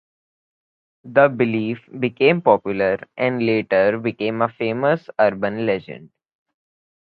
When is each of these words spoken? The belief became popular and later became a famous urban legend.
The 1.05 1.27
belief 1.27 1.77
became 1.99 2.41
popular 2.41 2.97
and 3.17 3.45
later 3.45 3.99
became 3.99 4.41
a 4.41 4.49
famous 4.49 5.07
urban 5.19 5.63
legend. 5.67 6.09